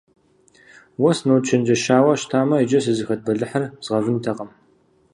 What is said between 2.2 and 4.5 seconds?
щытамэ, иджы сызыхэт бэлыхьыр згъэвынтэкъым.